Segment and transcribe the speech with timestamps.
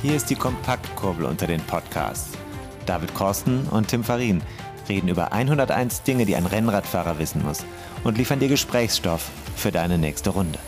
[0.00, 2.38] Hier ist die Kompaktkurbel unter den Podcasts.
[2.86, 4.42] David Korsten und Tim Farin
[4.88, 7.64] reden über 101 Dinge, die ein Rennradfahrer wissen muss
[8.04, 10.60] und liefern dir Gesprächsstoff für deine nächste Runde.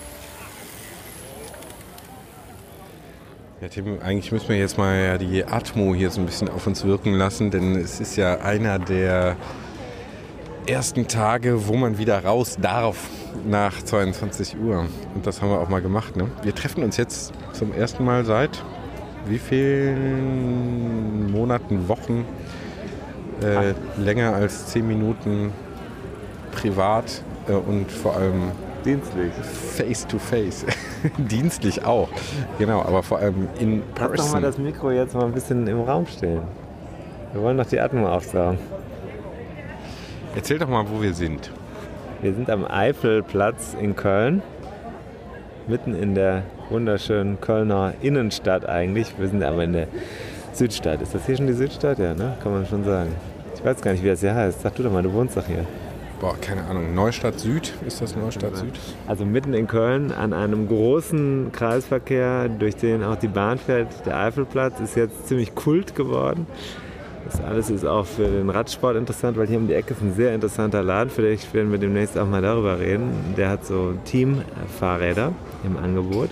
[3.60, 6.84] Ja, Tim, eigentlich müssen wir jetzt mal die Atmo hier so ein bisschen auf uns
[6.84, 9.36] wirken lassen, denn es ist ja einer der
[10.66, 12.96] ersten Tage, wo man wieder raus darf
[13.46, 14.86] nach 22 Uhr.
[15.14, 16.16] Und das haben wir auch mal gemacht.
[16.16, 16.28] Ne?
[16.42, 18.60] Wir treffen uns jetzt zum ersten Mal seit
[19.26, 22.24] wie vielen Monaten, Wochen
[23.42, 25.52] äh, länger als 10 Minuten
[26.52, 28.52] privat äh, und vor allem
[28.84, 29.32] Dienstlich.
[29.32, 30.64] face to face.
[31.18, 32.08] Dienstlich auch.
[32.58, 34.42] Genau, aber vor allem in Lass doch mal person.
[34.42, 36.42] das Mikro jetzt mal ein bisschen im Raum stehen.
[37.32, 38.58] Wir wollen doch die Atmung aufsaugen.
[40.34, 41.50] Erzähl doch mal, wo wir sind.
[42.22, 44.42] Wir sind am Eifelplatz in Köln,
[45.66, 49.14] mitten in der wunderschönen Kölner Innenstadt eigentlich.
[49.18, 49.88] Wir sind aber in der
[50.52, 51.02] Südstadt.
[51.02, 51.98] Ist das hier schon die Südstadt?
[51.98, 52.36] Ja, ne?
[52.42, 53.10] Kann man schon sagen.
[53.54, 54.62] Ich weiß gar nicht, wie das hier heißt.
[54.62, 55.66] Sag du doch mal, du wohnst doch hier.
[56.20, 56.94] Boah, keine Ahnung.
[56.94, 57.72] Neustadt Süd?
[57.86, 58.78] Ist das Neustadt Süd?
[59.06, 63.88] Also mitten in Köln an einem großen Kreisverkehr, durch den auch die Bahn fährt.
[64.06, 66.46] Der Eifelplatz ist jetzt ziemlich kult geworden.
[67.24, 70.14] Das alles ist auch für den Radsport interessant, weil hier um die Ecke ist ein
[70.14, 71.10] sehr interessanter Laden.
[71.10, 73.10] Vielleicht werden wir demnächst auch mal darüber reden.
[73.36, 75.32] Der hat so Teamfahrräder
[75.64, 76.30] im Angebot.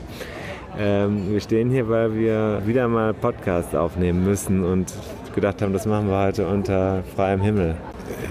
[0.78, 4.92] Ähm, wir stehen hier, weil wir wieder mal Podcasts aufnehmen müssen und
[5.34, 7.76] gedacht haben, das machen wir heute unter freiem Himmel.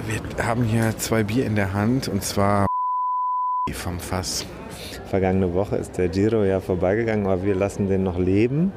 [0.07, 2.67] Wir haben hier zwei Bier in der Hand und zwar
[3.71, 4.45] vom Fass.
[5.09, 8.73] Vergangene Woche ist der Giro ja vorbeigegangen, aber wir lassen den noch leben,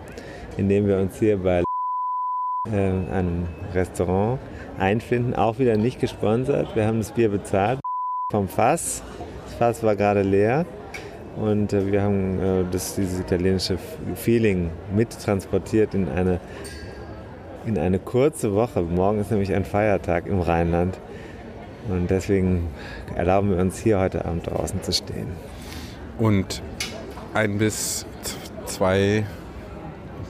[0.56, 1.64] indem wir uns hier bei
[2.68, 4.38] einem Restaurant
[4.78, 5.34] einfinden.
[5.34, 6.76] Auch wieder nicht gesponsert.
[6.76, 7.80] Wir haben das Bier bezahlt
[8.30, 9.02] vom Fass.
[9.46, 10.66] Das Fass war gerade leer.
[11.36, 13.78] Und äh, wir haben äh, das, dieses italienische
[14.14, 16.38] Feeling mittransportiert in eine,
[17.64, 18.82] in eine kurze Woche.
[18.82, 20.98] Morgen ist nämlich ein Feiertag im Rheinland.
[21.88, 22.68] Und deswegen
[23.16, 25.28] erlauben wir uns hier heute Abend draußen zu stehen.
[26.18, 26.62] Und
[27.32, 28.04] ein bis
[28.66, 29.24] zwei,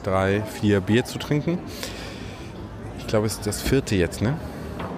[0.03, 1.57] drei, vier Bier zu trinken.
[3.11, 4.35] Ich glaube, es ist das vierte jetzt, ne?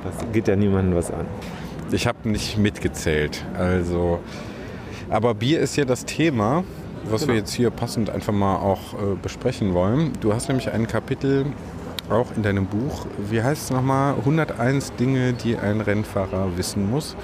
[0.04, 1.26] Das geht ja niemandem was an.
[1.92, 3.44] Ich habe nicht mitgezählt.
[3.58, 4.20] Also,
[5.10, 6.64] aber Bier ist ja das Thema,
[7.10, 10.14] was wir jetzt hier passend einfach mal auch äh, besprechen wollen.
[10.22, 11.48] Du hast nämlich ein Kapitel
[12.12, 13.08] auch in deinem Buch.
[13.32, 14.14] Wie heißt es nochmal?
[14.20, 17.16] 101 Dinge, die ein Rennfahrer wissen muss.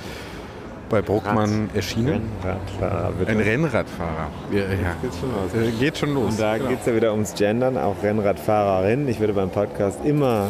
[0.90, 2.24] Bei Bruckmann erschienen.
[2.44, 3.32] Rennradfahrer, bitte.
[3.32, 4.30] Ein Rennradfahrer.
[4.52, 4.96] Ja, ja.
[5.04, 5.54] Geht's schon los.
[5.54, 6.32] Äh, Geht schon los.
[6.32, 6.70] Und da Genau.
[6.72, 9.08] geht es ja wieder ums Gendern, auch Rennradfahrerin.
[9.08, 10.48] Ich würde beim Podcast immer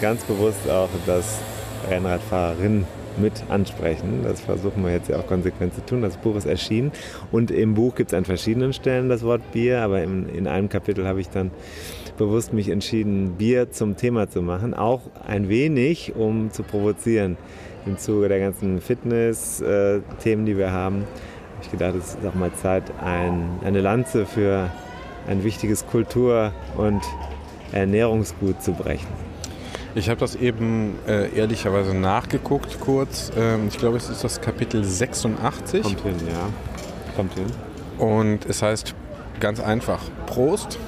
[0.00, 1.40] ganz bewusst auch das
[1.88, 2.86] Rennradfahrerin
[3.18, 4.20] mit ansprechen.
[4.22, 6.02] Das versuchen wir jetzt ja auch konsequent zu tun.
[6.02, 6.92] Das Buch ist erschienen
[7.32, 10.68] und im Buch gibt es an verschiedenen Stellen das Wort Bier, aber in, in einem
[10.68, 11.50] Kapitel habe ich dann
[12.16, 14.74] bewusst mich entschieden, Bier zum Thema zu machen.
[14.74, 17.36] Auch ein wenig, um zu provozieren.
[17.86, 22.52] Im Zuge der ganzen Fitness-Themen, die wir haben, habe ich gedacht, es ist auch mal
[22.54, 24.70] Zeit, ein, eine Lanze für
[25.26, 27.00] ein wichtiges Kultur- und
[27.72, 29.29] Ernährungsgut zu brechen.
[29.94, 33.32] Ich habe das eben äh, ehrlicherweise nachgeguckt kurz.
[33.36, 35.84] Ähm, ich glaube, es ist das Kapitel 86.
[35.84, 35.96] hin,
[36.28, 36.48] ja.
[37.16, 37.46] Kommt hin.
[37.98, 38.94] Und es heißt
[39.40, 40.78] ganz einfach Prost.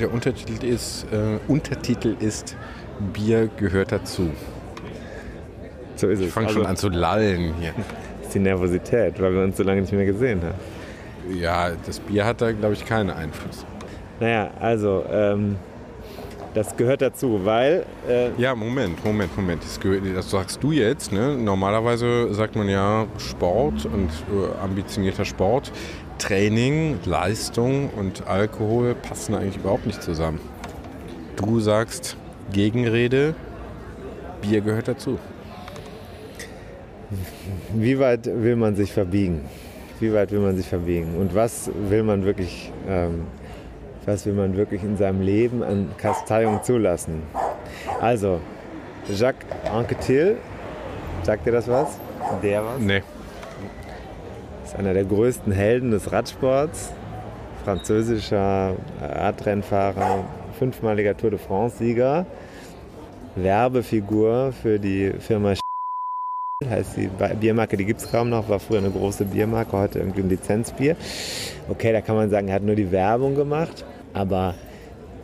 [0.00, 2.56] Der Untertitel ist, äh, Untertitel ist
[3.12, 4.30] Bier gehört dazu.
[5.96, 6.26] So ist es.
[6.26, 7.74] Ich fange Also, schon an zu lallen hier.
[8.18, 11.38] Das ist die Nervosität, weil wir uns so lange nicht mehr gesehen haben.
[11.38, 13.66] Ja, das Bier hat da, glaube ich, keinen Einfluss.
[14.20, 15.56] Naja, also, ähm,
[16.54, 19.62] das gehört dazu, weil äh, Ja, Moment, Moment, Moment.
[19.62, 21.12] Das, gehört, das sagst du jetzt.
[21.12, 21.36] Ne?
[21.36, 25.72] Normalerweise sagt man ja Sport und äh, ambitionierter Sport.
[26.18, 30.40] Training, Leistung und Alkohol passen eigentlich überhaupt nicht zusammen.
[31.36, 32.16] Du sagst
[32.52, 33.34] Gegenrede,
[34.40, 35.18] Bier gehört dazu.
[37.74, 39.40] wie weit will man sich verbiegen?
[40.00, 41.14] Wie weit will man sich verbiegen?
[41.16, 43.26] Und was will man wirklich, ähm,
[44.06, 47.22] was will man wirklich in seinem Leben an Kasteiung zulassen?
[48.00, 48.40] Also,
[49.08, 50.36] Jacques Anquetil,
[51.22, 51.98] sagt dir das was?
[52.42, 52.78] Der was?
[52.80, 53.02] Nee.
[54.64, 56.92] ist einer der größten Helden des Radsports.
[57.64, 60.24] Französischer Radrennfahrer,
[60.58, 62.26] fünfmaliger Tour de France-Sieger.
[63.36, 65.54] Werbefigur für die Firma
[66.68, 67.08] heißt die
[67.40, 70.96] Biermarke, die gibt es kaum noch, war früher eine große Biermarke, heute irgendwie ein Lizenzbier.
[71.68, 73.84] Okay, da kann man sagen, er hat nur die Werbung gemacht,
[74.14, 74.54] aber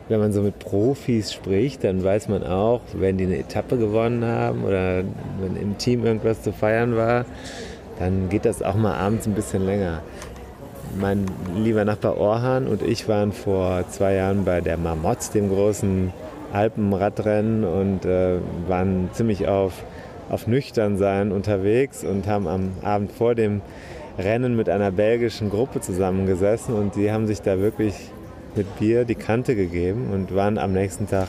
[0.08, 4.24] wenn man so mit Profis spricht, dann weiß man auch, wenn die eine Etappe gewonnen
[4.24, 5.02] haben oder
[5.40, 7.26] wenn im Team irgendwas zu feiern war,
[7.98, 10.02] dann geht das auch mal abends ein bisschen länger.
[10.98, 16.12] Mein lieber Nachbar Orhan und ich waren vor zwei Jahren bei der Marmotz, dem großen
[16.52, 19.84] Alpenradrennen und äh, waren ziemlich auf,
[20.30, 23.60] auf Nüchternsein unterwegs und haben am Abend vor dem
[24.18, 27.94] Rennen mit einer belgischen Gruppe zusammengesessen und die haben sich da wirklich
[28.58, 31.28] mit Bier die Kante gegeben und waren am nächsten Tag,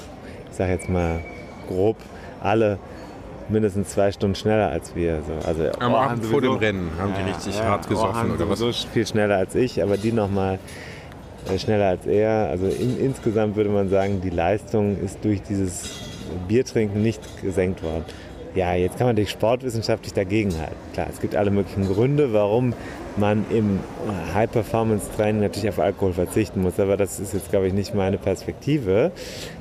[0.49, 1.21] ich sage jetzt mal
[1.67, 1.95] grob,
[2.41, 2.79] alle
[3.47, 5.21] mindestens zwei Stunden schneller als wir.
[5.25, 8.31] So, also Am Orhan Abend vor dem Rennen haben die richtig ja, hart gesoffen Orhan
[8.31, 8.85] oder was?
[8.85, 10.59] viel schneller als ich, aber die nochmal
[11.57, 12.49] schneller als er.
[12.49, 15.99] Also in, insgesamt würde man sagen, die Leistung ist durch dieses
[16.47, 18.05] Biertrinken nicht gesenkt worden.
[18.55, 20.75] Ja, jetzt kann man natürlich sportwissenschaftlich dagegen halten.
[20.93, 22.73] Klar, es gibt alle möglichen Gründe, warum
[23.19, 23.79] man im
[24.33, 26.79] High-Performance-Training natürlich auf Alkohol verzichten muss.
[26.79, 29.11] Aber das ist jetzt, glaube ich, nicht meine Perspektive.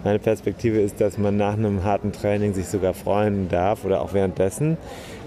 [0.04, 4.14] Meine Perspektive ist, dass man nach einem harten Training sich sogar freuen darf oder auch
[4.14, 4.76] währenddessen,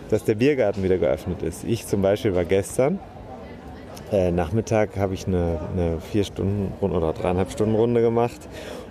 [0.09, 1.63] dass der Biergarten wieder geöffnet ist.
[1.63, 2.99] Ich zum Beispiel war gestern
[4.11, 8.41] äh, Nachmittag habe ich eine, eine vier Stunden oder dreieinhalb Stunden Runde gemacht.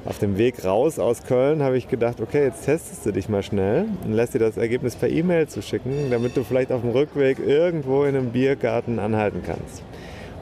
[0.06, 3.42] Auf dem Weg raus aus Köln habe ich gedacht, okay, jetzt testest du dich mal
[3.42, 7.38] schnell und lässt dir das Ergebnis per E-Mail zuschicken, damit du vielleicht auf dem Rückweg
[7.38, 9.82] irgendwo in einem Biergarten anhalten kannst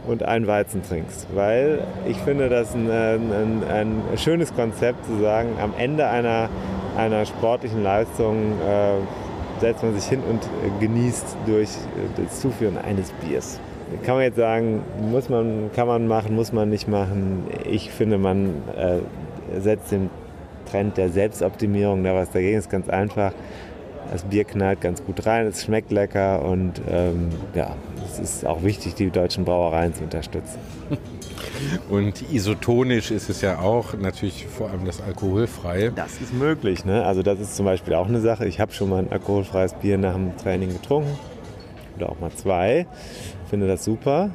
[0.07, 1.27] und einen Weizen trinkst.
[1.35, 6.49] Weil ich finde das ein, ein, ein schönes Konzept zu sagen, am Ende einer,
[6.97, 10.41] einer sportlichen Leistung äh, setzt man sich hin und
[10.79, 11.71] genießt durch
[12.17, 13.59] das Zuführen eines Biers.
[14.05, 17.45] Kann man jetzt sagen, muss man, kann man machen, muss man nicht machen.
[17.69, 18.99] Ich finde, man äh,
[19.59, 20.11] setzt den
[20.71, 22.59] Trend der Selbstoptimierung da was dagegen.
[22.59, 23.33] ist ganz einfach.
[24.11, 28.63] Das Bier knallt ganz gut rein, es schmeckt lecker und ähm, ja, es ist auch
[28.63, 30.59] wichtig, die deutschen Brauereien zu unterstützen.
[31.89, 35.93] Und isotonisch ist es ja auch natürlich vor allem das alkoholfreie.
[35.93, 36.85] Das ist möglich.
[36.85, 37.05] Ne?
[37.05, 38.47] Also das ist zum Beispiel auch eine Sache.
[38.47, 41.17] Ich habe schon mal ein alkoholfreies Bier nach dem Training getrunken
[41.97, 42.87] oder auch mal zwei.
[43.49, 44.31] Finde das super.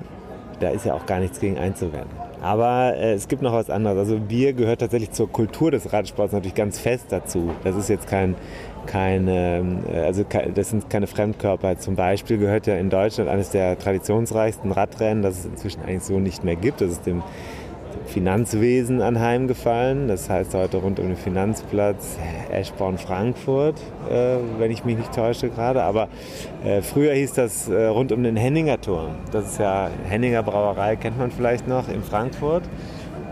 [0.64, 2.10] Da ist ja auch gar nichts gegen einzuwenden.
[2.42, 3.98] Aber äh, es gibt noch was anderes.
[3.98, 7.52] Also Bier gehört tatsächlich zur Kultur des Radsports natürlich ganz fest dazu.
[7.64, 8.36] Das ist jetzt kein,
[8.86, 11.78] kein ähm, also ke- das sind keine Fremdkörper.
[11.78, 16.20] Zum Beispiel gehört ja in Deutschland eines der traditionsreichsten Radrennen, das es inzwischen eigentlich so
[16.20, 16.82] nicht mehr gibt.
[16.82, 17.24] Das ist dem
[18.06, 20.08] Finanzwesen anheimgefallen.
[20.08, 22.18] Das heißt heute rund um den Finanzplatz
[22.52, 23.80] Eschborn-Frankfurt,
[24.10, 25.84] äh, wenn ich mich nicht täusche gerade.
[25.84, 26.08] Aber
[26.64, 29.16] äh, früher hieß das äh, rund um den Henninger Turm.
[29.32, 32.64] Das ist ja Henninger Brauerei, kennt man vielleicht noch, in Frankfurt.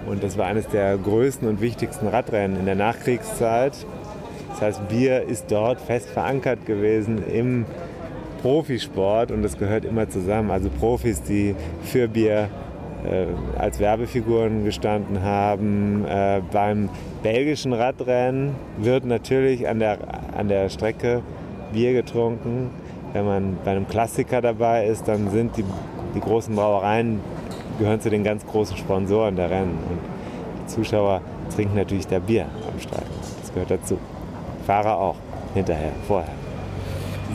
[0.08, 3.86] Und das war eines der größten und wichtigsten Radrennen in der Nachkriegszeit.
[4.50, 7.66] Das heißt, Bier ist dort fest verankert gewesen im
[8.42, 10.52] Profisport und es gehört immer zusammen.
[10.52, 12.50] Also Profis, die für Bier
[13.58, 16.06] als Werbefiguren gestanden haben.
[16.06, 16.90] Äh, beim
[17.24, 19.98] belgischen Radrennen wird natürlich an der,
[20.38, 21.22] an der Strecke
[21.74, 22.70] Bier getrunken.
[23.14, 25.66] Wenn man bei einem Klassiker dabei ist, dann sind die,
[26.16, 27.20] die großen Brauereien
[27.80, 29.78] gehören zu den ganz großen Sponsoren der Rennen.
[29.90, 30.00] Und
[30.62, 31.22] die Zuschauer
[31.54, 33.12] trinken natürlich da Bier am Streifen.
[33.42, 33.98] Das gehört dazu.
[34.66, 35.16] Fahrer auch,
[35.54, 36.51] hinterher, vorher.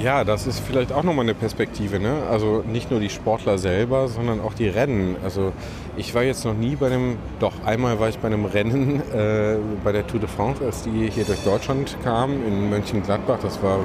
[0.02, 1.98] Ja, das ist vielleicht auch nochmal eine Perspektive.
[1.98, 2.22] Ne?
[2.30, 5.16] Also nicht nur die Sportler selber, sondern auch die Rennen.
[5.24, 5.52] Also
[5.96, 9.56] ich war jetzt noch nie bei einem, doch einmal war ich bei einem Rennen äh,
[9.82, 13.38] bei der Tour de France, als die hier durch Deutschland kam, in Mönchengladbach.
[13.42, 13.78] Das war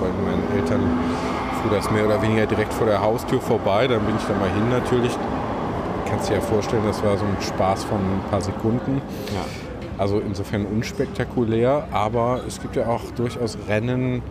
[0.00, 0.80] bei meinen Eltern
[1.62, 3.86] fuhr das mehr oder weniger direkt vor der Haustür vorbei.
[3.88, 5.12] Dann bin ich da mal hin natürlich.
[6.08, 9.02] Kannst dir ja vorstellen, das war so ein Spaß von ein paar Sekunden.
[9.98, 14.22] Also insofern unspektakulär, aber es gibt ja auch durchaus Rennen,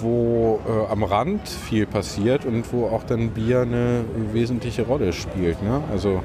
[0.00, 5.62] wo äh, am Rand viel passiert und wo auch dann Bier eine wesentliche Rolle spielt.
[5.62, 5.82] Ne?
[5.90, 6.20] Also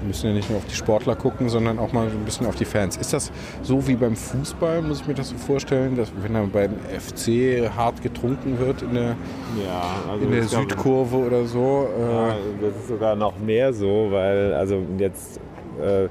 [0.00, 2.54] wir müssen ja nicht nur auf die Sportler gucken, sondern auch mal ein bisschen auf
[2.54, 2.96] die Fans.
[2.96, 3.32] Ist das
[3.62, 7.68] so wie beim Fußball, muss ich mir das so vorstellen, dass wenn da beim FC
[7.76, 9.16] hart getrunken wird in der,
[9.64, 11.88] Ja, also in der glaube- Südkurve oder so?
[11.98, 15.40] Äh, Ja, das ist sogar noch mehr so, weil also jetzt
[15.82, 16.08] äh,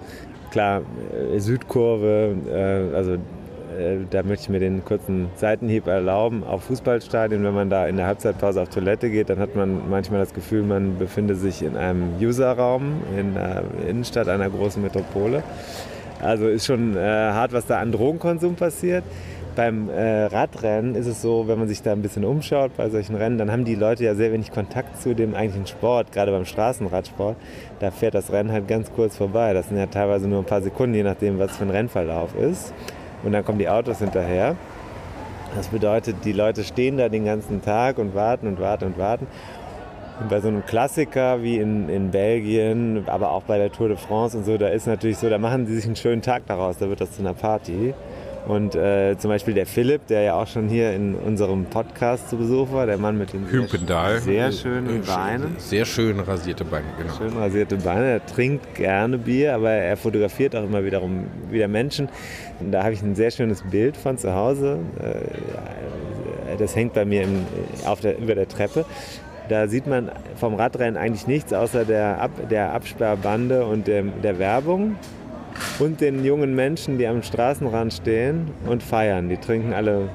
[0.52, 0.82] klar
[1.34, 3.18] äh, Südkurve, äh, also
[3.78, 6.44] äh, da möchte ich mir den kurzen Seitenhieb erlauben.
[6.44, 10.20] Auf Fußballstadien, wenn man da in der Halbzeitpause auf Toilette geht, dann hat man manchmal
[10.20, 15.44] das Gefühl, man befinde sich in einem Userraum in der Innenstadt einer großen Metropole.
[16.22, 19.04] Also ist schon äh, hart, was da an Drogenkonsum passiert.
[19.56, 23.16] beim äh, Radrennen ist es so, wenn man sich da ein bisschen umschaut bei solchen
[23.16, 26.46] Rennen, dann haben die Leute ja sehr wenig Kontakt zu dem eigentlichen Sport, gerade beim
[26.46, 27.36] Straßenradsport.
[27.80, 29.54] Da fährt das Rennen halt ganz kurz vorbei.
[29.54, 32.74] Das sind ja teilweise nur ein paar Sekunden, je nachdem, was für ein Rennverlauf ist.
[33.24, 34.56] Und dann kommen die Autos hinterher.
[35.56, 39.28] Das bedeutet, die Leute stehen da den ganzen Tag und warten und warten und warten.
[40.20, 43.98] Und bei so einem Klassiker wie in, in Belgien, aber auch bei der Tour de
[43.98, 46.78] France und so, da ist natürlich so, da machen die sich einen schönen Tag daraus,
[46.78, 47.94] da wird das zu einer Party.
[48.48, 52.38] Und äh, zum Beispiel der Philipp, der ja auch schon hier in unserem Podcast zu
[52.38, 54.20] Besuch war, der Mann mit den Hümpendal.
[54.22, 55.56] sehr schönen Beinen.
[55.58, 57.14] Sehr schön rasierte Beine, genau.
[57.18, 58.06] Schön rasierte Beine.
[58.06, 62.08] Er trinkt gerne Bier, aber er fotografiert auch immer wiederum wieder Menschen.
[62.62, 64.80] Und da habe ich ein sehr schönes Bild von zu Hause.
[65.00, 67.46] Äh, Das hängt bei mir im,
[67.86, 68.86] auf der, über der Treppe.
[69.50, 74.40] Da sieht man vom Radrennen eigentlich nichts außer der, Ab, der Absperrbande und der, der
[74.40, 74.96] Werbung
[75.80, 79.30] und den jungen Menschen, die am Straßenrand stehen und feiern.
[79.30, 80.10] Die trinken alle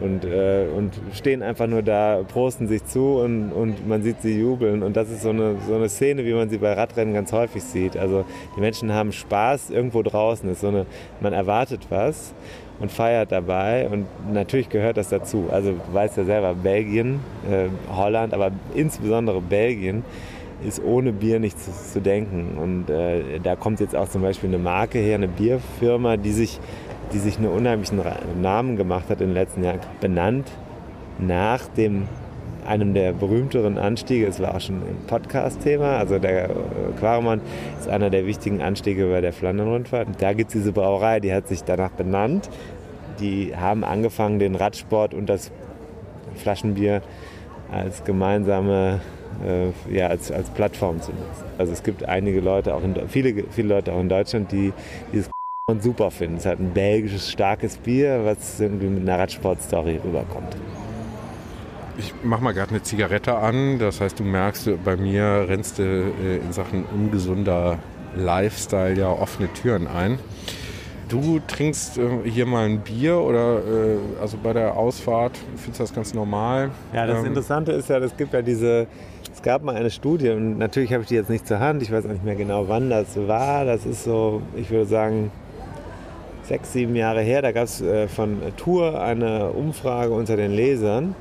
[0.00, 4.38] und, äh, und stehen einfach nur da, prosten sich zu und, und man sieht sie
[4.38, 4.82] jubeln.
[4.82, 7.62] Und das ist so eine, so eine Szene, wie man sie bei Radrennen ganz häufig
[7.62, 7.96] sieht.
[7.96, 8.24] Also
[8.56, 10.48] die Menschen haben Spaß irgendwo draußen.
[10.50, 10.86] Ist so eine,
[11.20, 12.34] man erwartet was
[12.78, 13.88] und feiert dabei.
[13.88, 15.48] Und natürlich gehört das dazu.
[15.50, 20.04] Also du weißt ja selber, Belgien, äh, Holland, aber insbesondere Belgien
[20.66, 22.58] ist ohne Bier nicht zu, zu denken.
[22.58, 26.60] Und äh, da kommt jetzt auch zum Beispiel eine Marke her, eine Bierfirma, die sich,
[27.12, 28.00] die sich einen unheimlichen
[28.40, 30.50] Namen gemacht hat in den letzten Jahren, benannt
[31.18, 32.08] nach dem
[32.66, 36.52] einem der berühmteren Anstiege, es war auch schon im Podcast-Thema, also der äh,
[36.98, 37.40] Quaremann
[37.78, 40.08] ist einer der wichtigen Anstiege bei der Flandern-Rundfahrt.
[40.08, 42.48] Und Da gibt es diese Brauerei, die hat sich danach benannt.
[43.18, 45.50] Die haben angefangen, den Radsport und das
[46.36, 47.02] Flaschenbier
[47.70, 49.00] als gemeinsame,
[49.46, 51.44] äh, ja, als, als Plattform zu nutzen.
[51.58, 54.72] Also es gibt einige Leute, auch in, viele, viele Leute auch in Deutschland, die
[55.12, 55.30] dieses
[55.80, 56.36] super finden.
[56.36, 60.56] Es ist halt ein belgisches, starkes Bier, was irgendwie mit einer Radsport-Story rüberkommt.
[61.98, 63.78] Ich mach mal gerade eine Zigarette an.
[63.78, 67.78] Das heißt, du merkst, bei mir rennst du äh, in Sachen ungesunder
[68.16, 70.18] Lifestyle ja offene Türen ein.
[71.08, 75.82] Du trinkst äh, hier mal ein Bier oder äh, also bei der Ausfahrt findest du
[75.82, 76.70] das ganz normal?
[76.92, 78.86] Ja, das Ähm, Interessante ist ja, es gibt ja diese,
[79.40, 81.90] es gab mal eine Studie und natürlich habe ich die jetzt nicht zur Hand, ich
[81.90, 83.64] weiß auch nicht mehr genau, wann das war.
[83.64, 85.32] Das ist so, ich würde sagen,
[86.42, 87.40] sechs, sieben Jahre her.
[87.40, 91.14] Da gab es äh, von Tour eine Umfrage unter den Lesern.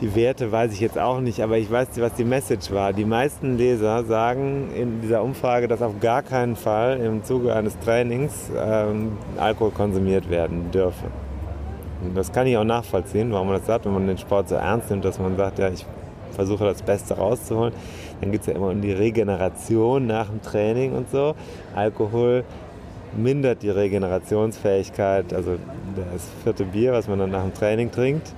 [0.00, 2.94] Die Werte weiß ich jetzt auch nicht, aber ich weiß, was die Message war.
[2.94, 7.78] Die meisten Leser sagen in dieser Umfrage, dass auf gar keinen Fall im Zuge eines
[7.80, 11.08] Trainings ähm, Alkohol konsumiert werden dürfe.
[12.02, 14.54] Und das kann ich auch nachvollziehen, warum man das sagt, wenn man den Sport so
[14.54, 15.84] ernst nimmt, dass man sagt, ja, ich
[16.40, 17.74] versuche das Beste rauszuholen.
[18.20, 21.34] Dann geht es ja immer um die Regeneration nach dem Training und so.
[21.74, 22.44] Alkohol
[23.14, 25.56] mindert die Regenerationsfähigkeit, also
[25.96, 28.32] das vierte Bier, was man dann nach dem Training trinkt,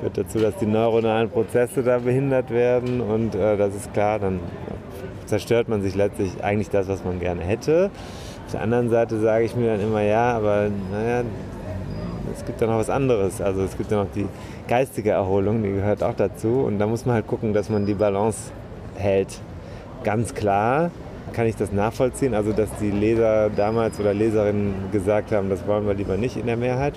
[0.00, 4.40] führt dazu, dass die neuronalen Prozesse da behindert werden und äh, das ist klar, dann
[5.26, 7.90] zerstört man sich letztlich eigentlich das, was man gerne hätte.
[8.46, 11.22] Auf der anderen Seite sage ich mir dann immer, ja, aber naja,
[12.34, 13.40] es gibt ja noch was anderes.
[13.40, 14.26] Also es gibt ja noch die
[14.68, 16.64] geistige Erholung, die gehört auch dazu.
[16.66, 18.50] Und da muss man halt gucken, dass man die Balance
[18.96, 19.40] hält.
[20.04, 20.90] Ganz klar
[21.32, 22.34] kann ich das nachvollziehen.
[22.34, 26.46] Also dass die Leser damals oder Leserinnen gesagt haben, das wollen wir lieber nicht in
[26.46, 26.94] der Mehrheit.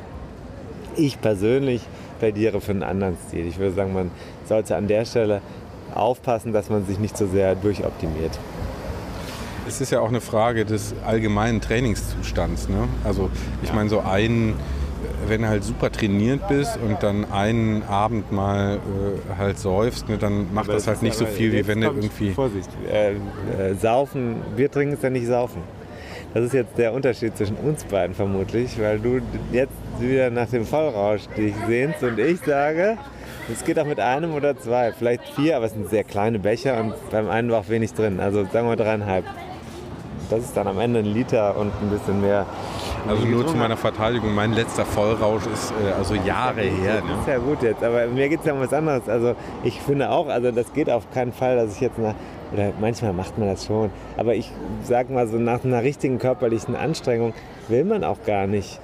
[0.95, 1.81] Ich persönlich
[2.19, 3.47] plädiere für einen anderen Stil.
[3.47, 4.11] Ich würde sagen, man
[4.45, 5.41] sollte an der Stelle
[5.93, 8.39] aufpassen, dass man sich nicht so sehr durchoptimiert.
[9.67, 12.67] Es ist ja auch eine Frage des allgemeinen Trainingszustands.
[12.67, 12.87] Ne?
[13.03, 13.29] Also
[13.63, 14.55] ich meine, so ein,
[15.27, 20.17] wenn du halt super trainiert bist und dann einen Abend mal äh, halt säufst, ne,
[20.17, 22.31] dann macht Aber das halt nicht so viel, wie wenn du irgendwie...
[22.31, 25.61] Vorsicht, äh, äh, saufen, Bier trinken ist ja nicht saufen.
[26.33, 30.65] Das ist jetzt der Unterschied zwischen uns beiden vermutlich, weil du jetzt wieder nach dem
[30.65, 32.97] Vollrausch dich sehnst und ich sage,
[33.51, 36.79] es geht auch mit einem oder zwei, vielleicht vier, aber es sind sehr kleine Becher
[36.79, 38.19] und beim einen war auch wenig drin.
[38.19, 39.25] Also sagen wir dreieinhalb.
[40.35, 42.45] Das ist dann am Ende ein Liter und ein bisschen mehr.
[43.07, 46.95] Also nur zu meiner Verteidigung, mein letzter Vollrausch ist äh, also Jahre her.
[46.95, 47.11] Das Ne?
[47.21, 49.07] ist ja gut jetzt, aber mir geht es ja um was anderes.
[49.09, 52.15] Also ich finde auch, also das geht auf keinen Fall, dass ich jetzt nach,
[52.53, 54.51] oder manchmal macht man das schon, aber ich
[54.83, 57.33] sag mal so, nach einer richtigen körperlichen Anstrengung
[57.67, 58.79] will man auch gar nicht,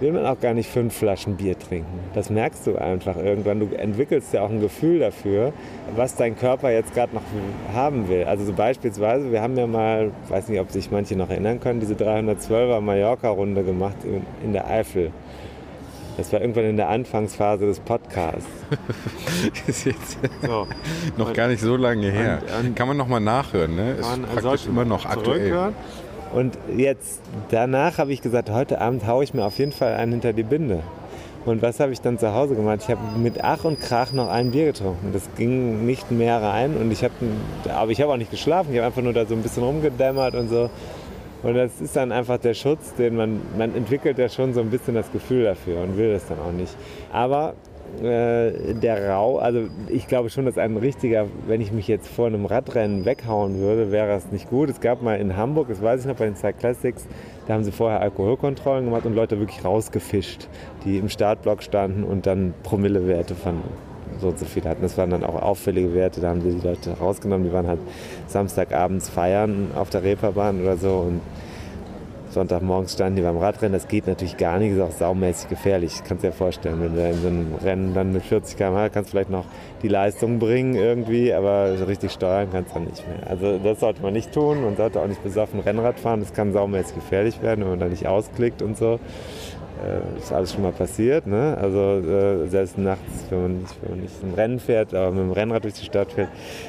[0.00, 2.00] will man auch gar nicht fünf Flaschen Bier trinken.
[2.14, 3.60] Das merkst du einfach irgendwann.
[3.60, 5.52] Du entwickelst ja auch ein Gefühl dafür,
[5.96, 7.22] was dein Körper jetzt gerade noch
[7.72, 8.24] haben will.
[8.24, 11.80] Also so beispielsweise, wir haben ja mal, weiß nicht, ob sich manche noch erinnern können,
[11.80, 13.96] diese 312er Mallorca-Runde gemacht
[14.42, 15.10] in, der Eifel.
[16.16, 18.46] Das war irgendwann in der Anfangsphase des Podcasts.
[19.66, 20.66] ist jetzt So.
[21.16, 22.40] noch gar nicht so lange her.
[22.60, 23.74] und- Kann man noch mal nachhören.
[23.74, 23.92] Ne?
[23.92, 25.72] Ist praktisch immer noch aktuell.
[26.34, 30.12] Und jetzt, danach habe ich gesagt, heute Abend haue ich mir auf jeden Fall einen
[30.12, 30.80] hinter die Binde.
[31.46, 32.80] Und was habe ich dann zu Hause gemacht?
[32.82, 35.12] Ich habe mit Ach und Krach noch ein Bier getrunken.
[35.12, 37.14] Das ging nicht mehr rein und ich habe,
[37.72, 38.72] aber ich habe auch nicht geschlafen.
[38.72, 40.70] Ich habe einfach nur da so ein bisschen rumgedämmert und so.
[41.44, 44.70] Und das ist dann einfach der Schutz, den man, man entwickelt ja schon so ein
[44.70, 46.74] bisschen das Gefühl dafür und will das dann auch nicht.
[47.12, 47.54] Aber
[48.02, 52.26] äh, der Rau, also ich glaube schon, dass ein richtiger, wenn ich mich jetzt vor
[52.26, 54.70] einem Radrennen weghauen würde, wäre es nicht gut.
[54.70, 57.06] Es gab mal in Hamburg, das weiß ich noch bei den Cyclassics,
[57.46, 60.48] da haben sie vorher Alkoholkontrollen gemacht und Leute wirklich rausgefischt,
[60.84, 63.62] die im Startblock standen und dann Promillewerte von
[64.20, 64.82] so und so viel hatten.
[64.82, 67.80] Das waren dann auch auffällige Werte, da haben sie die Leute rausgenommen, die waren halt
[68.26, 71.20] Samstagabends feiern auf der Reeperbahn oder so und
[72.34, 73.72] Sonntagmorgens standen die beim Radrennen.
[73.72, 76.02] Das geht natürlich gar nicht, ist auch saumäßig gefährlich.
[76.06, 79.10] Kannst dir ja vorstellen, wenn du in so einem Rennen dann mit 40 km/h kannst
[79.10, 79.44] vielleicht noch
[79.82, 83.30] die Leistung bringen irgendwie, aber richtig steuern kannst du dann nicht mehr.
[83.30, 84.62] Also das sollte man nicht tun.
[84.64, 86.20] Man sollte auch nicht besoffen Rennrad fahren.
[86.20, 88.98] Das kann saumäßig gefährlich werden, wenn man da nicht ausklickt und so.
[89.82, 91.26] Äh, ist alles schon mal passiert.
[91.26, 91.58] Ne?
[91.60, 95.20] Also äh, selbst nachts, wenn man, nicht, wenn man nicht ein Rennen fährt, aber mit
[95.20, 96.28] dem Rennrad durch die Stadt fährt.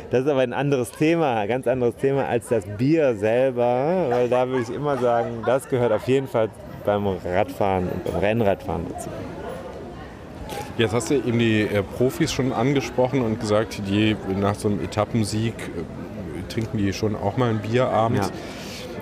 [0.09, 4.07] Das ist aber ein anderes Thema, ein ganz anderes Thema als das Bier selber.
[4.09, 6.50] Weil da würde ich immer sagen, das gehört auf jeden Fall
[6.83, 9.09] beim Radfahren und beim Rennradfahren dazu.
[10.77, 14.83] Jetzt hast du eben die äh, Profis schon angesprochen und gesagt, die nach so einem
[14.83, 18.27] Etappensieg äh, trinken die schon auch mal ein Bier abends.
[18.27, 18.33] Ja.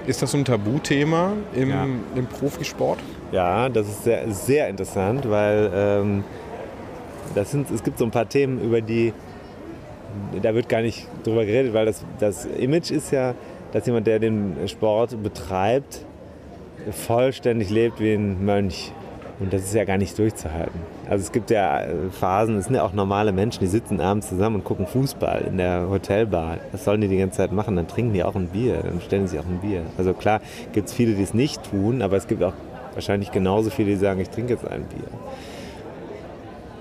[0.06, 1.88] Ist das so ein Tabuthema im, ja.
[2.16, 3.00] im Profisport?
[3.32, 6.24] Ja, das ist sehr, sehr interessant, weil ähm,
[7.36, 9.14] das sind, es gibt so ein paar Themen, über die
[10.42, 13.34] da wird gar nicht drüber geredet, weil das, das Image ist ja,
[13.72, 16.06] dass jemand, der den Sport betreibt,
[16.92, 18.92] vollständig lebt wie ein Mönch.
[19.40, 20.80] Und das ist ja gar nicht durchzuhalten.
[21.10, 21.82] Also es gibt ja
[22.12, 25.58] Phasen, es sind ja auch normale Menschen, die sitzen abends zusammen und gucken Fußball in
[25.58, 26.60] der Hotelbar.
[26.72, 27.76] Was sollen die die ganze Zeit machen?
[27.76, 29.82] Dann trinken die auch ein Bier, dann stellen sie auch ein Bier.
[29.98, 30.40] Also klar
[30.72, 32.54] gibt es viele, die es nicht tun, aber es gibt auch
[32.94, 35.08] wahrscheinlich genauso viele, die sagen, ich trinke jetzt ein Bier.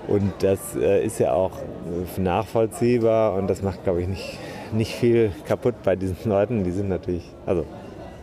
[0.07, 4.37] Und das äh, ist ja auch äh, nachvollziehbar und das macht, glaube ich, nicht,
[4.73, 6.63] nicht viel kaputt bei diesen Leuten.
[6.63, 7.65] Die sind natürlich, also,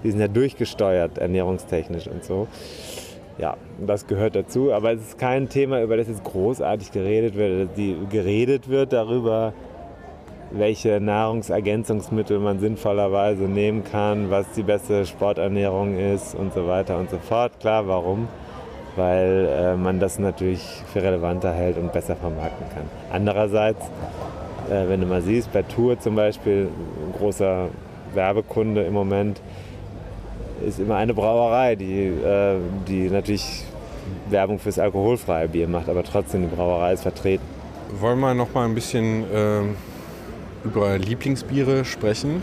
[0.04, 2.48] die sind ja durchgesteuert ernährungstechnisch und so.
[3.38, 7.70] Ja, das gehört dazu, aber es ist kein Thema, über das jetzt großartig geredet wird.
[7.76, 9.54] Die geredet wird darüber,
[10.50, 17.10] welche Nahrungsergänzungsmittel man sinnvollerweise nehmen kann, was die beste Sporternährung ist und so weiter und
[17.10, 17.52] so fort.
[17.60, 18.28] Klar, warum?
[18.96, 20.60] Weil äh, man das natürlich
[20.92, 22.84] für relevanter hält und besser vermarkten kann.
[23.12, 23.86] Andererseits,
[24.68, 27.68] äh, wenn du mal siehst, bei Tour zum Beispiel, ein großer
[28.14, 29.40] Werbekunde im Moment,
[30.66, 33.64] ist immer eine Brauerei, die, äh, die natürlich
[34.28, 37.44] Werbung fürs alkoholfreie Bier macht, aber trotzdem die Brauerei ist vertreten.
[37.98, 39.76] Wollen wir noch mal ein bisschen ähm,
[40.64, 42.42] über Lieblingsbiere sprechen.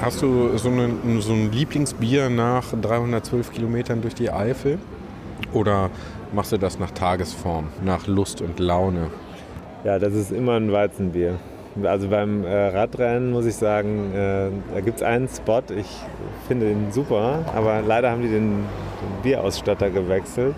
[0.00, 4.78] Hast du so, eine, so ein Lieblingsbier nach 312 Kilometern durch die Eifel?
[5.52, 5.90] Oder
[6.32, 9.10] machst du das nach Tagesform, nach Lust und Laune?
[9.84, 11.38] Ja, das ist immer ein Weizenbier.
[11.84, 15.86] Also beim äh, Radrennen muss ich sagen, äh, da gibt es einen Spot, ich
[16.48, 20.56] finde den super, aber leider haben die den, den Bierausstatter gewechselt.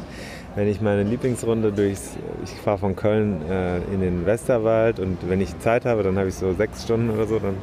[0.55, 5.43] Wenn ich meine Lieblingsrunde durchs, ich fahre von Köln äh, in den Westerwald und wenn
[5.43, 7.57] ich Zeit habe, dann habe ich so sechs Stunden oder so, dann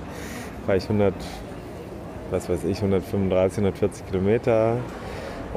[0.67, 1.13] fahre ich 100,
[2.29, 4.77] was weiß ich, 135, 140 Kilometer.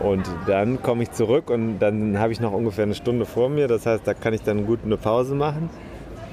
[0.02, 3.68] Und dann komme ich zurück und dann habe ich noch ungefähr eine Stunde vor mir,
[3.68, 5.68] das heißt, da kann ich dann gut eine Pause machen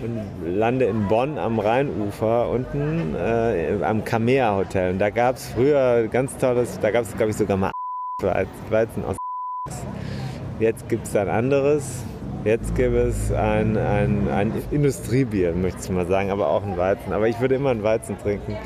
[0.04, 5.48] und lande in Bonn am Rheinufer unten äh, am Kamea Hotel und da gab es
[5.50, 7.72] früher ganz tolles, da gab es glaube ich sogar mal
[8.70, 9.18] Weizen aus
[10.60, 12.04] Jetzt gibt es ein anderes.
[12.44, 17.14] Jetzt gibt es ein, ein, ein Industriebier, möchte ich mal sagen, aber auch ein Weizen.
[17.14, 18.58] Aber ich würde immer ein Weizen trinken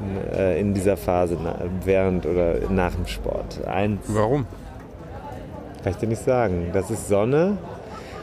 [0.00, 1.38] in, äh, in dieser Phase,
[1.84, 3.64] während oder nach dem Sport.
[3.66, 4.46] Eins, Warum?
[5.82, 6.70] Kann ich dir nicht sagen.
[6.72, 7.58] Das ist Sonne.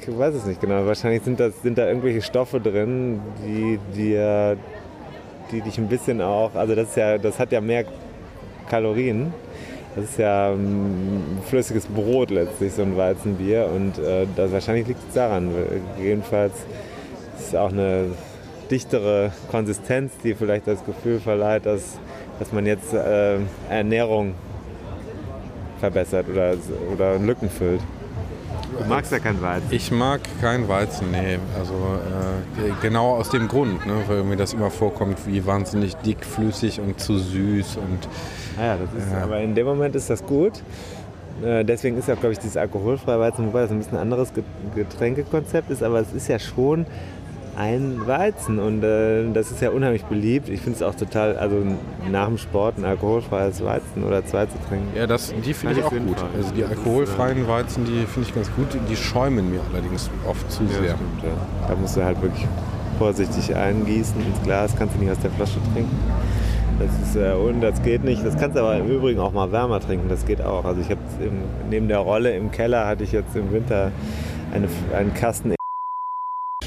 [0.09, 0.85] Ich weiß es nicht genau.
[0.85, 4.55] Wahrscheinlich sind, das, sind da irgendwelche Stoffe drin, die, die,
[5.51, 6.55] die dich ein bisschen auch.
[6.55, 7.85] Also das, ist ja, das hat ja mehr
[8.69, 9.33] Kalorien
[9.95, 13.69] das ist ja ähm, flüssiges Brot letztlich, so ein Weizenbier.
[13.73, 15.51] Und äh, das, wahrscheinlich liegt es daran.
[16.01, 16.53] Jedenfalls
[17.37, 18.05] ist es auch eine
[18.69, 21.97] dichtere Konsistenz, die vielleicht das Gefühl verleiht, dass,
[22.37, 24.35] dass man jetzt äh, Ernährung
[25.79, 26.53] verbessert oder,
[26.93, 27.81] oder Lücken füllt.
[28.79, 29.67] Du magst ja kein Weizen.
[29.71, 31.37] Ich mag kein Weizen, nee.
[31.57, 36.79] Also äh, genau aus dem Grund, ne, weil mir das immer vorkommt, wie wahnsinnig dickflüssig
[36.79, 37.77] und zu süß.
[37.77, 38.07] Und,
[38.57, 40.61] ah ja, das ist, äh, aber in dem Moment ist das gut.
[41.43, 44.31] Äh, deswegen ist ja, glaube ich, dieses alkoholfreie Weizen, wobei das ein bisschen ein anderes
[44.75, 46.85] Getränkekonzept ist, aber es ist ja schon
[47.59, 50.47] ein Weizen und äh, das ist ja unheimlich beliebt.
[50.47, 51.57] Ich finde es auch total, also
[52.09, 54.87] nach dem Sport ein alkoholfreies Weizen oder zwei zu trinken.
[54.95, 55.99] Ja, das, die finde ich auch gut.
[55.99, 56.29] sinnvoll.
[56.37, 58.67] Also die alkoholfreien Weizen, die finde ich ganz gut.
[58.89, 60.95] Die schäumen mir allerdings oft zu sehr.
[60.95, 61.67] stimmt, ja.
[61.67, 62.47] Da musst du halt wirklich
[62.97, 65.97] vorsichtig eingießen ins Glas, kannst du nicht aus der Flasche trinken.
[66.79, 68.25] Das ist, äh, und das geht nicht.
[68.25, 70.63] Das kannst du aber im Übrigen auch mal wärmer trinken, das geht auch.
[70.63, 71.01] Also ich habe
[71.69, 73.91] neben der Rolle im Keller hatte ich jetzt im Winter
[74.53, 75.58] eine, einen Kasten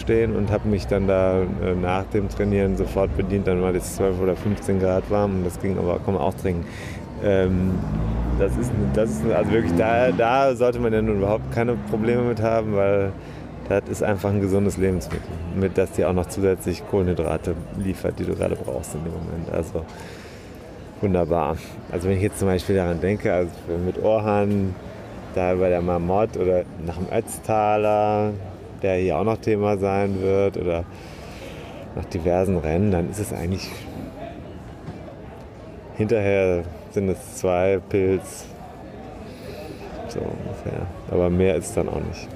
[0.03, 3.47] stehen und habe mich dann da äh, nach dem Trainieren sofort bedient.
[3.47, 6.67] Dann war das 12 oder 15 Grad warm und das ging aber, man auch trinken.
[7.25, 7.73] Ähm,
[8.38, 12.23] das ist, das ist also wirklich, da, da sollte man ja nun überhaupt keine Probleme
[12.23, 13.12] mit haben, weil
[13.69, 18.25] das ist einfach ein gesundes Lebensmittel, mit das dir auch noch zusätzlich Kohlenhydrate liefert, die
[18.25, 19.51] du gerade brauchst in dem Moment.
[19.53, 19.85] Also
[21.01, 21.57] wunderbar.
[21.91, 23.53] Also wenn ich jetzt zum Beispiel daran denke, also
[23.85, 24.75] mit Orhan,
[25.35, 28.33] da bei der Marmot oder nach dem Ötztaler,
[28.83, 30.85] der hier auch noch Thema sein wird, oder
[31.95, 33.71] nach diversen Rennen, dann ist es eigentlich
[35.97, 38.45] hinterher sind es zwei Pilz,
[40.09, 40.87] so ungefähr.
[41.11, 42.29] Aber mehr ist dann auch nicht.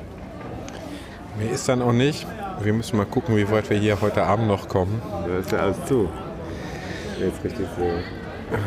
[1.38, 2.26] Mir ist dann auch nicht.
[2.62, 5.02] Wir müssen mal gucken, wie weit wir hier heute Abend noch kommen.
[5.26, 6.09] Da ist ja alles zu.
[7.20, 7.87] Jetzt richtig so.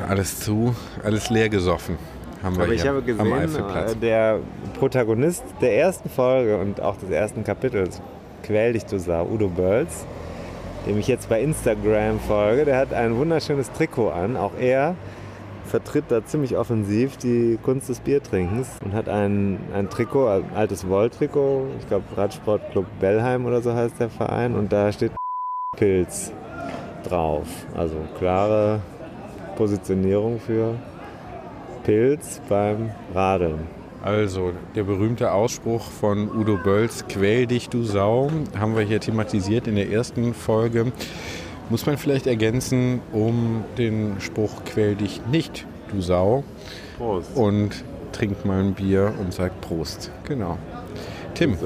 [0.07, 1.97] Alles zu, alles leer gesoffen.
[2.41, 4.39] Haben wir Aber ich habe gesehen, äh, der
[4.77, 8.01] Protagonist der ersten Folge und auch des ersten Kapitels,
[8.43, 10.05] Quäl dich, du Sau, Udo Bölz,
[10.87, 14.37] dem ich jetzt bei Instagram folge, der hat ein wunderschönes Trikot an.
[14.37, 14.95] Auch er
[15.65, 20.87] vertritt da ziemlich offensiv die Kunst des Biertrinkens und hat ein, ein Trikot, ein altes
[20.87, 25.11] Wolltrikot, ich glaube Radsportclub Bellheim oder so heißt der Verein, und da steht
[25.77, 26.31] Pilz
[27.03, 27.47] drauf.
[27.75, 28.79] Also klare
[29.55, 30.75] Positionierung für
[31.89, 33.61] Pilz beim Radeln.
[34.03, 39.65] Also, der berühmte Ausspruch von Udo Bölz, quäl dich, du Sau, haben wir hier thematisiert
[39.67, 40.91] in der ersten Folge.
[41.71, 46.43] Muss man vielleicht ergänzen um den Spruch, quäl dich nicht, du Sau,
[46.99, 47.35] Prost.
[47.35, 50.11] und trink mal ein Bier und sag Prost.
[50.25, 50.59] Genau.
[51.33, 51.57] Tim.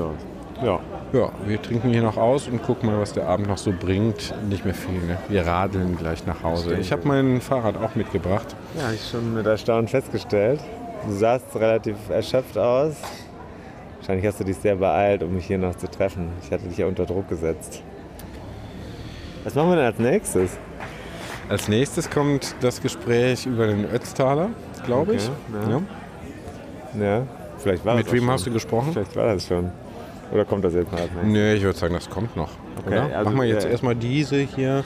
[0.64, 0.80] Ja.
[1.13, 4.34] Ja, wir trinken hier noch aus und gucken mal, was der Abend noch so bringt.
[4.49, 5.17] Nicht mehr viel, ne?
[5.30, 6.76] Wir radeln gleich nach Hause.
[6.78, 8.56] Ich habe mein Fahrrad auch mitgebracht.
[8.78, 10.60] Ja, ich schon mit Erstaunen festgestellt.
[11.06, 12.95] Du sahst relativ erschöpft aus.
[13.99, 16.30] Wahrscheinlich hast du dich sehr beeilt, um mich hier noch zu treffen.
[16.43, 17.82] Ich hatte dich ja unter Druck gesetzt.
[19.43, 20.58] Was machen wir denn als nächstes?
[21.49, 24.49] Als nächstes kommt das Gespräch über den Ötztaler,
[24.86, 25.30] glaube ich.
[25.30, 25.82] Okay, ja.
[26.99, 27.02] Ja.
[27.02, 28.30] Ja, vielleicht war Mit wem schon.
[28.32, 28.93] hast du gesprochen?
[28.93, 29.71] Vielleicht war das schon.
[30.34, 31.02] Oder kommt das jetzt mal?
[31.24, 32.50] Nee, ich würde sagen, das kommt noch.
[32.86, 34.84] Okay, also Machen wir jetzt erstmal diese hier.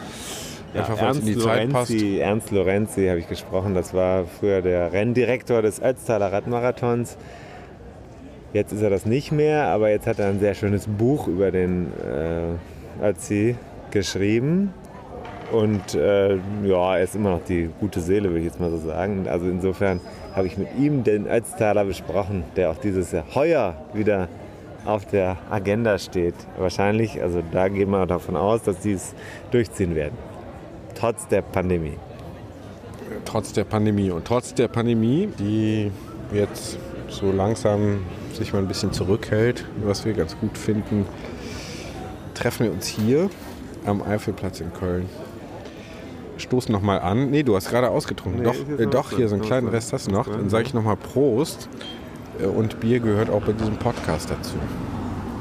[0.74, 1.92] Ja, Einfach es in die Zeit passt.
[1.92, 3.74] Lorenzi, Ernst Lorenzi habe ich gesprochen.
[3.74, 7.18] Das war früher der Renndirektor des Ötztaler Radmarathons.
[8.52, 11.52] Jetzt ist er das nicht mehr, aber jetzt hat er ein sehr schönes Buch über
[11.52, 11.94] den
[13.02, 13.56] äh, Ötzi
[13.92, 14.74] geschrieben.
[15.54, 18.78] Und äh, ja, er ist immer noch die gute Seele, würde ich jetzt mal so
[18.78, 19.28] sagen.
[19.30, 20.02] Also insofern
[20.36, 24.28] habe ich mit ihm den Ötztaler besprochen, der auch dieses Jahr heuer wieder
[24.86, 26.36] auf der Agenda steht.
[26.58, 29.14] Wahrscheinlich, also da gehen wir davon aus, dass sie es
[29.52, 30.18] durchziehen werden.
[30.96, 31.98] Trotz der Pandemie.
[33.26, 34.12] Trotz der Pandemie.
[34.12, 35.92] Und trotz der Pandemie, die
[36.34, 36.78] jetzt
[37.10, 38.02] so langsam
[38.34, 41.06] sich mal ein bisschen zurückhält, was wir ganz gut finden,
[42.34, 43.30] treffen wir uns hier
[43.86, 45.10] am Eifelplatz in Köln.
[46.38, 47.32] Stoßen nochmal an.
[47.32, 48.44] Nee, du hast gerade ausgetrunken.
[48.44, 50.28] Nee, doch, äh, doch, hier so einen kleinen Rest hast du noch.
[50.28, 51.68] Dann sage ich nochmal Prost.
[52.40, 54.56] Äh, Und Bier gehört auch bei diesem Podcast dazu.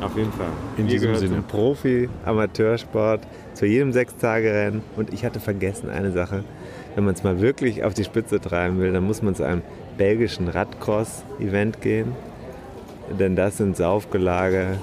[0.00, 0.46] Auf jeden Fall.
[0.76, 1.36] In Ihr diesem Sinne.
[1.36, 3.22] Zum Profi, Amateursport,
[3.54, 4.82] zu jedem Sechstagerennen.
[4.96, 6.44] Und ich hatte vergessen eine Sache.
[6.94, 9.62] Wenn man es mal wirklich auf die Spitze treiben will, dann muss man zu einem
[9.96, 12.12] belgischen Radcross-Event gehen.
[13.18, 14.78] Denn das sind Saufgelage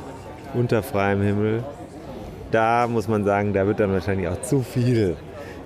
[0.53, 1.63] unter freiem Himmel.
[2.51, 5.15] Da muss man sagen, da wird dann wahrscheinlich auch zu viel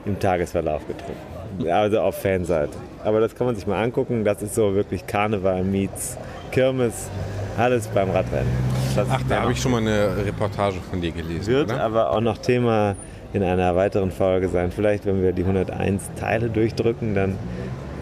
[0.06, 1.37] im Tagesverlauf getrunken.
[1.66, 2.78] Also auf Fanseite.
[3.04, 4.24] Aber das kann man sich mal angucken.
[4.24, 6.18] Das ist so wirklich Karneval meets
[6.52, 7.10] Kirmes.
[7.58, 8.52] Alles beim Radrennen.
[8.96, 11.48] Das Ach, da habe ich schon mal eine Reportage von dir gelesen.
[11.48, 11.82] wird oder?
[11.82, 12.96] aber auch noch Thema
[13.34, 14.72] in einer weiteren Folge sein.
[14.72, 17.38] Vielleicht, wenn wir die 101 Teile durchdrücken, dann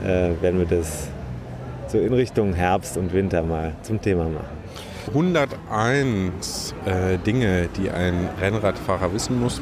[0.04, 1.08] äh, werden wir das
[1.88, 4.66] so in Richtung Herbst und Winter mal zum Thema machen.
[5.08, 9.62] 101 äh, Dinge, die ein Rennradfahrer wissen muss.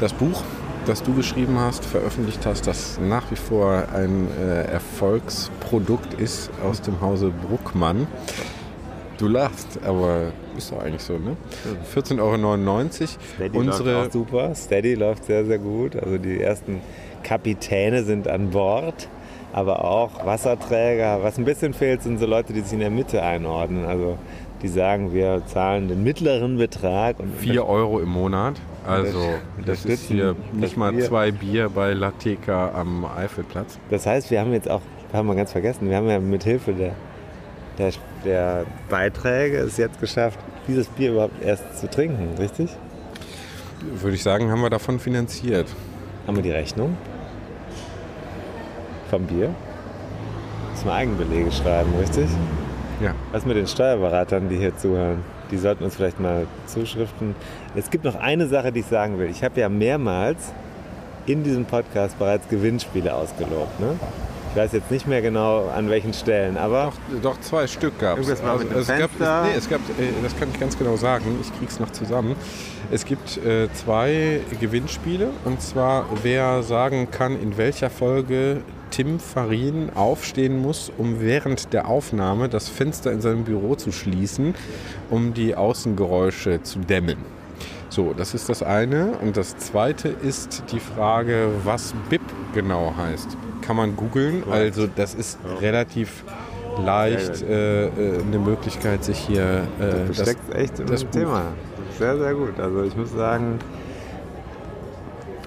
[0.00, 0.42] Das Buch,
[0.86, 6.80] das du geschrieben hast, veröffentlicht hast, das nach wie vor ein äh, Erfolgsprodukt ist aus
[6.80, 8.06] dem Hause Bruckmann.
[9.18, 11.36] Du lachst, aber ist doch eigentlich so, ne?
[11.94, 13.08] 14,99 Euro.
[13.34, 14.54] Steady Unsere läuft auch super.
[14.54, 15.96] Steady läuft sehr, sehr gut.
[15.96, 16.80] Also die ersten
[17.22, 19.08] Kapitäne sind an Bord,
[19.52, 21.22] aber auch Wasserträger.
[21.22, 23.86] Was ein bisschen fehlt, sind so Leute, die sich in der Mitte einordnen.
[23.86, 24.18] Also
[24.64, 27.20] die sagen, wir zahlen den mittleren Betrag.
[27.20, 28.54] Und 4 Euro im Monat.
[28.86, 31.04] Also, das ist hier nicht mal Bier.
[31.04, 33.78] zwei Bier bei Lateca am Eifelplatz.
[33.90, 34.80] Das heißt, wir haben jetzt auch,
[35.12, 36.92] haben wir ganz vergessen, wir haben ja mit Hilfe der,
[37.76, 37.92] der,
[38.24, 42.70] der Beiträge es jetzt geschafft, dieses Bier überhaupt erst zu trinken, richtig?
[44.00, 45.68] Würde ich sagen, haben wir davon finanziert.
[46.26, 46.96] Haben wir die Rechnung?
[49.10, 49.54] Vom Bier?
[50.70, 52.28] Müssen wir Eigenbelege schreiben, richtig?
[53.00, 53.14] Ja.
[53.32, 55.22] Was mit den Steuerberatern, die hier zuhören?
[55.50, 57.34] Die sollten uns vielleicht mal Zuschriften.
[57.74, 59.28] Es gibt noch eine Sache, die ich sagen will.
[59.28, 60.52] Ich habe ja mehrmals
[61.26, 63.80] in diesem Podcast bereits Gewinnspiele ausgelobt.
[63.80, 63.98] Ne?
[64.54, 68.26] Ich weiß jetzt nicht mehr genau an welchen Stellen, aber Doch, zwei Stück gab es.
[68.26, 71.80] Dem es gab, nee, es gab, äh, das kann ich ganz genau sagen, ich krieg's
[71.80, 72.36] noch zusammen.
[72.92, 79.90] Es gibt äh, zwei Gewinnspiele und zwar wer sagen kann, in welcher Folge Tim Farin
[79.94, 84.54] aufstehen muss, um während der Aufnahme das Fenster in seinem Büro zu schließen,
[85.10, 87.18] um die Außengeräusche zu dämmen.
[87.88, 89.12] So, das ist das eine.
[89.22, 93.36] Und das zweite ist die Frage, was BIP genau heißt.
[93.62, 94.42] Kann man googeln.
[94.50, 96.24] Also das ist relativ
[96.82, 101.42] leicht äh, äh, eine Möglichkeit, sich hier äh, du steckst echt im das Buch, Thema.
[101.98, 102.58] Sehr, sehr gut.
[102.58, 103.58] Also ich muss sagen,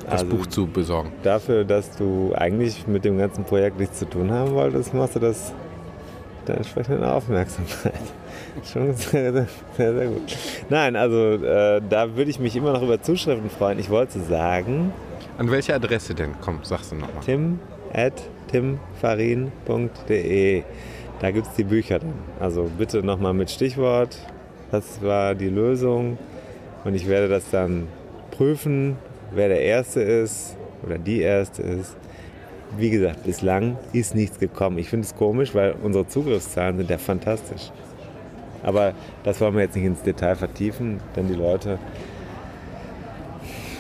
[0.09, 1.11] das also Buch zu besorgen.
[1.23, 5.19] dafür, dass du eigentlich mit dem ganzen Projekt nichts zu tun haben wolltest, machst du
[5.19, 5.51] das
[6.39, 7.93] mit der entsprechenden Aufmerksamkeit.
[8.71, 10.35] Schon sehr, sehr, sehr, gut.
[10.69, 13.79] Nein, also äh, da würde ich mich immer noch über Zuschriften freuen.
[13.79, 14.91] Ich wollte sagen,
[15.37, 16.31] An welche Adresse denn?
[16.41, 17.23] Komm, sag's du nochmal.
[17.23, 17.59] tim
[17.93, 18.13] at
[18.51, 20.63] timfarin.de.
[21.19, 22.13] Da gibt es die Bücher dann.
[22.39, 24.17] Also bitte nochmal mit Stichwort.
[24.71, 26.17] Das war die Lösung.
[26.83, 27.87] Und ich werde das dann
[28.31, 28.97] prüfen,
[29.31, 31.95] wer der Erste ist oder die Erste ist.
[32.77, 34.77] Wie gesagt, bislang ist nichts gekommen.
[34.77, 37.71] Ich finde es komisch, weil unsere Zugriffszahlen sind ja fantastisch.
[38.63, 41.79] Aber das wollen wir jetzt nicht ins Detail vertiefen, denn die Leute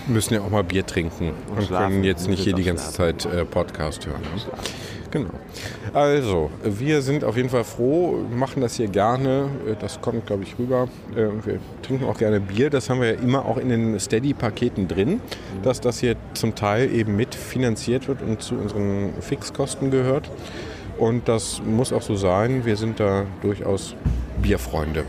[0.07, 1.91] müssen ja auch mal Bier trinken und, schlafen.
[1.91, 4.21] können jetzt nicht hier die ganze Zeit äh, Podcast hören.
[4.21, 4.41] Ne?
[5.11, 5.29] Genau.
[5.93, 9.49] Also, wir sind auf jeden Fall froh, machen das hier gerne.
[9.79, 10.89] Das kommt, glaube ich, rüber.
[11.15, 12.69] Äh, Wir trinken auch gerne Bier.
[12.69, 15.21] Das haben wir ja immer auch in den Steady-Paketen drin,
[15.63, 20.29] dass das hier zum Teil eben mitfinanziert wird und zu unseren Fixkosten gehört.
[20.97, 22.65] Und das muss auch so sein.
[22.65, 23.95] Wir sind da durchaus
[24.41, 25.03] Bierfreunde.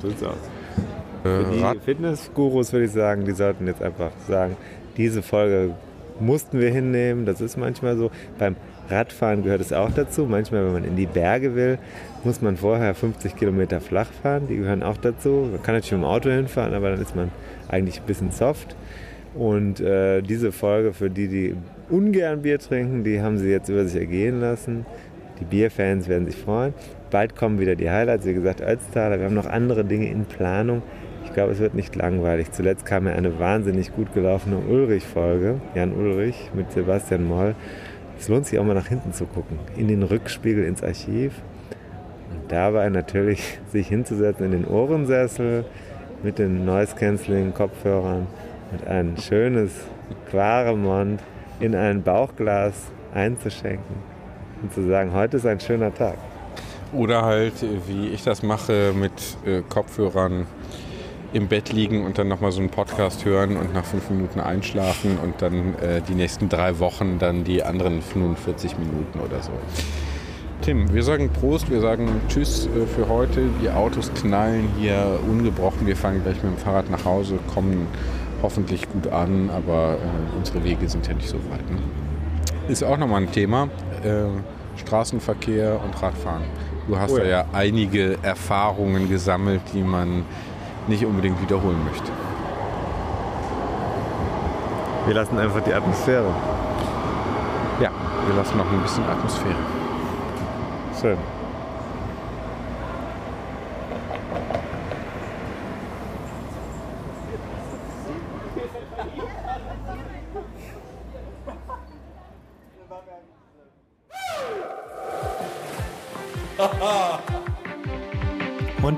[0.00, 0.36] So sieht's aus.
[1.24, 4.56] Äh, Die Rad Fitnessgurus würde ich sagen, die sollten jetzt einfach sagen,
[4.96, 5.74] diese Folge
[6.20, 7.26] mussten wir hinnehmen.
[7.26, 8.10] Das ist manchmal so.
[8.38, 8.56] Beim
[8.88, 10.26] Radfahren gehört es auch dazu.
[10.26, 11.78] Manchmal, wenn man in die Berge will,
[12.24, 14.46] muss man vorher 50 Kilometer flach fahren.
[14.48, 15.48] Die gehören auch dazu.
[15.50, 17.30] Man kann natürlich mit dem Auto hinfahren, aber dann ist man
[17.68, 18.76] eigentlich ein bisschen soft.
[19.34, 21.54] Und äh, diese Folge für die, die
[21.88, 24.84] ungern Bier trinken, die haben sie jetzt über sich ergehen lassen.
[25.40, 26.74] Die Bierfans werden sich freuen.
[27.10, 29.18] Bald kommen wieder die Highlights, wie gesagt, Ötztaler.
[29.18, 30.82] Wir haben noch andere Dinge in Planung.
[31.24, 32.52] Ich glaube, es wird nicht langweilig.
[32.52, 37.54] Zuletzt kam ja eine wahnsinnig gut gelaufene Ulrich-Folge, Jan Ulrich mit Sebastian Moll.
[38.22, 41.32] Es lohnt sich auch mal nach hinten zu gucken, in den Rückspiegel ins Archiv.
[42.30, 45.64] Und dabei natürlich sich hinzusetzen in den Ohrensessel
[46.22, 48.28] mit den Noise-Canceling-Kopfhörern
[48.70, 49.72] und ein schönes
[50.30, 51.20] Quaremont
[51.58, 53.96] in ein Bauchglas einzuschenken
[54.62, 56.14] und zu sagen, heute ist ein schöner Tag.
[56.92, 57.54] Oder halt,
[57.88, 60.46] wie ich das mache, mit äh, Kopfhörern
[61.32, 65.18] im Bett liegen und dann nochmal so einen Podcast hören und nach fünf Minuten einschlafen
[65.22, 69.52] und dann äh, die nächsten drei Wochen dann die anderen 45 Minuten oder so.
[70.60, 73.48] Tim, wir sagen Prost, wir sagen Tschüss äh, für heute.
[73.62, 75.86] Die Autos knallen hier ungebrochen.
[75.86, 77.86] Wir fahren gleich mit dem Fahrrad nach Hause, kommen
[78.42, 81.68] hoffentlich gut an, aber äh, unsere Wege sind ja nicht so weit.
[81.70, 81.78] Ne?
[82.68, 83.68] Ist auch nochmal ein Thema.
[84.04, 84.24] Äh,
[84.76, 86.42] Straßenverkehr und Radfahren.
[86.88, 87.24] Du hast Oh ja.
[87.24, 90.24] da ja einige Erfahrungen gesammelt, die man
[90.88, 92.10] nicht unbedingt wiederholen möchte.
[95.06, 96.32] Wir lassen einfach die Atmosphäre.
[97.80, 97.90] Ja,
[98.26, 99.56] wir lassen noch ein bisschen Atmosphäre.
[101.00, 101.41] Schön.